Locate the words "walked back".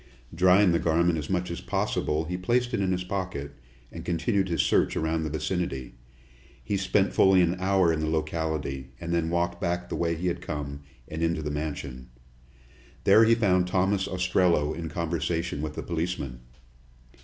9.29-9.89